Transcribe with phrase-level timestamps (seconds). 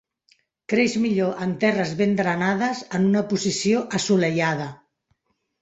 [0.71, 4.71] Creix millor en terres ben drenades en una posició assolellada.